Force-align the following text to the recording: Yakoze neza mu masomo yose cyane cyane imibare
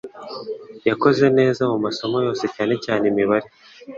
Yakoze 0.89 1.25
neza 1.39 1.61
mu 1.71 1.77
masomo 1.85 2.17
yose 2.25 2.45
cyane 2.55 2.73
cyane 2.85 3.03
imibare 3.11 3.47